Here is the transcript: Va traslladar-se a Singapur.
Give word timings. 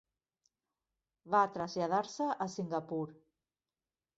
Va 1.35 1.41
traslladar-se 1.57 2.31
a 2.47 2.51
Singapur. 2.55 3.03